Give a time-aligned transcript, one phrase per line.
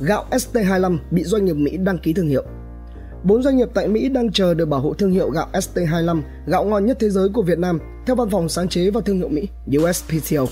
[0.00, 2.44] gạo ST25 bị doanh nghiệp Mỹ đăng ký thương hiệu.
[3.24, 6.64] Bốn doanh nghiệp tại Mỹ đang chờ được bảo hộ thương hiệu gạo ST25, gạo
[6.64, 9.28] ngon nhất thế giới của Việt Nam, theo Văn phòng Sáng chế và Thương hiệu
[9.28, 10.46] Mỹ USPTO.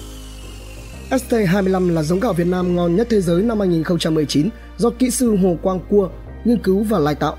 [1.10, 5.36] ST25 là giống gạo Việt Nam ngon nhất thế giới năm 2019 do kỹ sư
[5.36, 6.08] Hồ Quang Cua
[6.44, 7.36] nghiên cứu và lai tạo.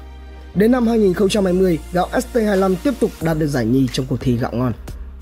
[0.55, 4.52] Đến năm 2020, gạo ST25 tiếp tục đạt được giải nhì trong cuộc thi gạo
[4.54, 4.73] ngon.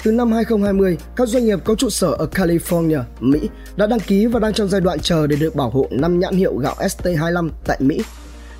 [0.04, 4.26] Từ năm 2020, các doanh nghiệp có trụ sở ở California, Mỹ đã đăng ký
[4.26, 7.50] và đang trong giai đoạn chờ để được bảo hộ 5 nhãn hiệu gạo ST25
[7.66, 8.02] tại Mỹ.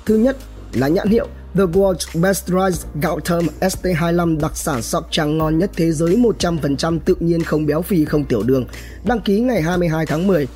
[0.06, 0.36] Thứ nhất
[0.72, 5.58] là nhãn hiệu The World's Best Rice gạo thơm ST25 đặc sản sọc trắng ngon
[5.58, 8.64] nhất thế giới 100% tự nhiên không béo phì không tiểu đường,
[9.04, 10.48] đăng ký ngày 22 tháng 10.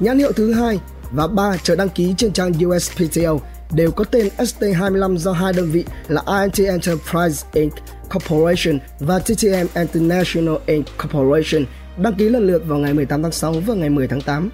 [0.00, 3.38] Nhãn hiệu thứ hai và 3 chờ đăng ký trên trang USPTO
[3.72, 7.72] đều có tên ST25 do hai đơn vị là INT Enterprise Inc.
[8.12, 10.86] Corporation và TTM International Inc.
[11.02, 11.64] Corporation
[11.96, 14.50] đăng ký lần lượt vào ngày 18 tháng 6 và ngày 10 tháng 8.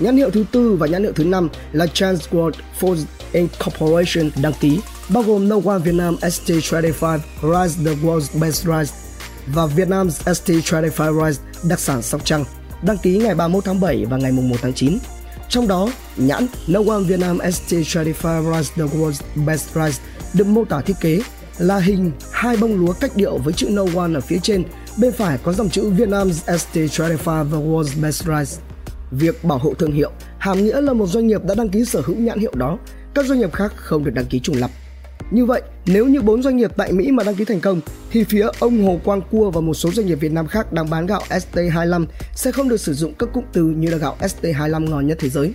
[0.00, 4.80] Nhãn hiệu thứ tư và nhãn hiệu thứ năm là Transworld Foods Incorporation đăng ký,
[5.08, 8.94] bao gồm No One Vietnam ST35 Rice the World's Best Rice
[9.46, 12.44] và Vietnam's ST35 Rice đặc sản Sóc Trăng,
[12.82, 14.98] đăng ký ngày 31 tháng 7 và ngày 1 tháng 9.
[15.48, 19.98] Trong đó, nhãn No One Vietnam ST35 Rice the World's Best Rice
[20.34, 21.20] được mô tả thiết kế
[21.58, 24.64] là hình hai bông lúa cách điệu với chữ No One ở phía trên,
[24.98, 28.62] bên phải có dòng chữ Vietnam ST25 the World's Best Rice.
[29.10, 32.02] Việc bảo hộ thương hiệu hàm nghĩa là một doanh nghiệp đã đăng ký sở
[32.04, 32.78] hữu nhãn hiệu đó,
[33.14, 34.70] các doanh nghiệp khác không được đăng ký trùng lập.
[35.30, 38.24] Như vậy, nếu như bốn doanh nghiệp tại Mỹ mà đăng ký thành công, thì
[38.24, 41.06] phía ông Hồ Quang Cua và một số doanh nghiệp Việt Nam khác đang bán
[41.06, 45.06] gạo ST25 sẽ không được sử dụng các cụm từ như là gạo ST25 ngon
[45.06, 45.52] nhất thế giới.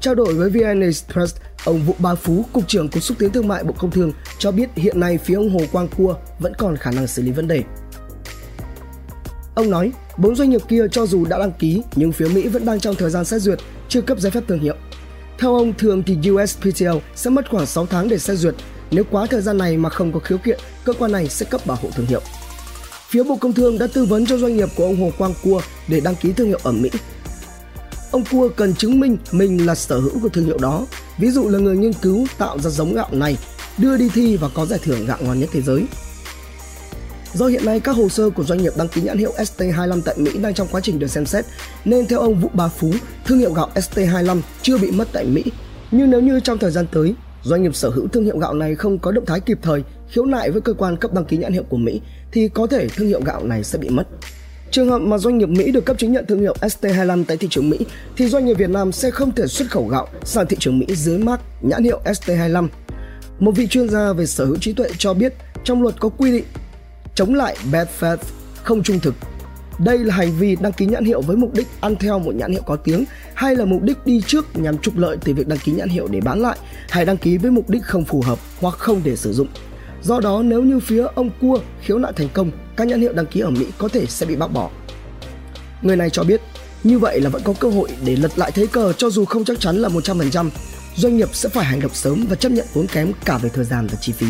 [0.00, 3.48] Trao đổi với VN Express, ông Vũ Ba Phú, Cục trưởng Cục Xúc tiến Thương
[3.48, 6.76] mại Bộ Công Thương cho biết hiện nay phía ông Hồ Quang Cua vẫn còn
[6.76, 7.62] khả năng xử lý vấn đề.
[9.54, 12.64] Ông nói, bốn doanh nghiệp kia cho dù đã đăng ký nhưng phía Mỹ vẫn
[12.64, 14.74] đang trong thời gian xét duyệt, chưa cấp giấy phép thương hiệu.
[15.38, 18.54] Theo ông, thường thì USPTO sẽ mất khoảng 6 tháng để xét duyệt.
[18.90, 21.66] Nếu quá thời gian này mà không có khiếu kiện, cơ quan này sẽ cấp
[21.66, 22.20] bảo hộ thương hiệu.
[23.08, 25.60] Phía Bộ Công Thương đã tư vấn cho doanh nghiệp của ông Hồ Quang Cua
[25.88, 26.90] để đăng ký thương hiệu ở Mỹ.
[28.10, 30.86] Ông Cua cần chứng minh mình là sở hữu của thương hiệu đó,
[31.18, 33.38] ví dụ là người nghiên cứu tạo ra giống gạo này,
[33.78, 35.84] đưa đi thi và có giải thưởng gạo ngon nhất thế giới.
[37.34, 40.14] Do hiện nay các hồ sơ của doanh nghiệp đăng ký nhãn hiệu ST25 tại
[40.18, 41.44] Mỹ đang trong quá trình được xem xét,
[41.84, 42.92] nên theo ông Vũ Bá Phú,
[43.26, 45.44] thương hiệu gạo ST25 chưa bị mất tại Mỹ.
[45.90, 48.74] Nhưng nếu như trong thời gian tới, doanh nghiệp sở hữu thương hiệu gạo này
[48.74, 51.52] không có động thái kịp thời khiếu nại với cơ quan cấp đăng ký nhãn
[51.52, 52.00] hiệu của Mỹ
[52.32, 54.04] thì có thể thương hiệu gạo này sẽ bị mất.
[54.70, 57.48] Trường hợp mà doanh nghiệp Mỹ được cấp chứng nhận thương hiệu ST25 tại thị
[57.50, 57.78] trường Mỹ
[58.16, 60.86] thì doanh nghiệp Việt Nam sẽ không thể xuất khẩu gạo sang thị trường Mỹ
[60.88, 62.68] dưới mác nhãn hiệu ST25.
[63.38, 66.32] Một vị chuyên gia về sở hữu trí tuệ cho biết trong luật có quy
[66.32, 66.44] định
[67.14, 68.16] chống lại bad faith,
[68.62, 69.14] không trung thực.
[69.78, 72.52] Đây là hành vi đăng ký nhãn hiệu với mục đích ăn theo một nhãn
[72.52, 73.04] hiệu có tiếng
[73.34, 76.08] hay là mục đích đi trước nhằm trục lợi từ việc đăng ký nhãn hiệu
[76.10, 76.58] để bán lại
[76.88, 79.48] hay đăng ký với mục đích không phù hợp hoặc không để sử dụng.
[80.02, 83.26] Do đó nếu như phía ông cua khiếu nại thành công, các nhãn hiệu đăng
[83.26, 84.70] ký ở Mỹ có thể sẽ bị bác bỏ.
[85.82, 86.40] Người này cho biết,
[86.84, 89.44] như vậy là vẫn có cơ hội để lật lại thế cờ cho dù không
[89.44, 90.50] chắc chắn là 100%,
[90.96, 93.64] doanh nghiệp sẽ phải hành động sớm và chấp nhận vốn kém cả về thời
[93.64, 94.26] gian và chi phí.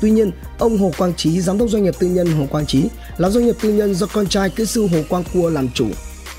[0.00, 2.88] Tuy nhiên, ông Hồ Quang Trí, giám đốc doanh nghiệp tư nhân Hồ Quang Trí,
[3.16, 5.86] là doanh nghiệp tư nhân do con trai kỹ sư Hồ Quang Cua làm chủ.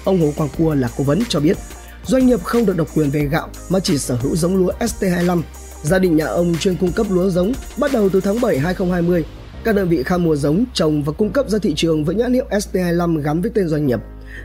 [0.03, 1.57] Ông Hồ Quang Cua là cố vấn cho biết,
[2.05, 5.41] doanh nghiệp không được độc quyền về gạo mà chỉ sở hữu giống lúa ST25.
[5.85, 9.25] Gia đình nhà ông chuyên cung cấp lúa giống bắt đầu từ tháng 7 2020.
[9.63, 12.33] Các đơn vị khai mua giống, trồng và cung cấp ra thị trường với nhãn
[12.33, 13.99] hiệu ST25 gắn với tên doanh nghiệp.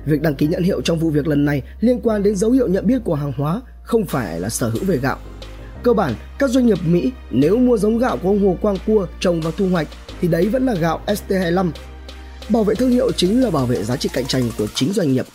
[0.07, 2.69] Việc đăng ký nhãn hiệu trong vụ việc lần này liên quan đến dấu hiệu
[2.69, 5.19] nhận biết của hàng hóa, không phải là sở hữu về gạo.
[5.83, 9.07] Cơ bản, các doanh nghiệp Mỹ nếu mua giống gạo của ông Hồ Quang Cua
[9.21, 9.89] trồng và thu hoạch
[10.21, 11.71] thì đấy vẫn là gạo ST25.
[12.49, 15.13] Bảo vệ thương hiệu chính là bảo vệ giá trị cạnh tranh của chính doanh
[15.13, 15.27] nghiệp.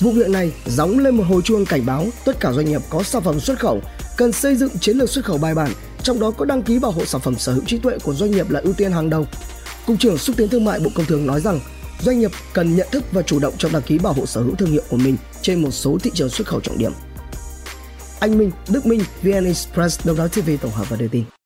[0.00, 3.02] Vụ việc này gióng lên một hồi chuông cảnh báo tất cả doanh nghiệp có
[3.02, 3.80] sản phẩm xuất khẩu
[4.16, 5.70] cần xây dựng chiến lược xuất khẩu bài bản,
[6.02, 8.30] trong đó có đăng ký bảo hộ sản phẩm sở hữu trí tuệ của doanh
[8.30, 9.26] nghiệp là ưu tiên hàng đầu.
[9.86, 11.60] Cục trưởng xúc tiến thương mại Bộ Công Thương nói rằng
[12.00, 14.54] doanh nghiệp cần nhận thức và chủ động trong đăng ký bảo hộ sở hữu
[14.54, 16.92] thương hiệu của mình trên một số thị trường xuất khẩu trọng điểm.
[18.20, 21.24] Anh Minh, Đức Minh, VN Express, Đông đáo TV tổng hợp và đưa tin.